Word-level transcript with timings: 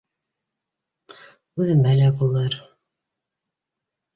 —Үҙемә 1.65 1.93
лә 2.01 2.09
булыр 2.23 2.59